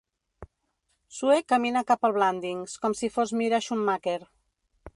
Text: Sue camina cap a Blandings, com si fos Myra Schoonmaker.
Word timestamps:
Sue 1.17 1.35
camina 1.53 1.83
cap 1.93 2.09
a 2.09 2.11
Blandings, 2.15 2.73
com 2.87 2.95
si 3.01 3.13
fos 3.19 3.35
Myra 3.43 3.61
Schoonmaker. 3.67 4.19